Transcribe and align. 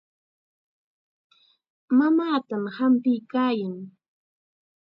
Mamaatam 1.97 2.63
hampiykaayan. 2.77 3.75